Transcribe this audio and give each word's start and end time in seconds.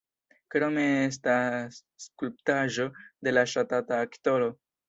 Krome 0.53 0.85
estas 1.09 1.77
skulptaĵo 2.05 2.89
de 3.29 3.37
la 3.39 3.47
ŝatata 3.55 4.05
aktoro. 4.09 4.53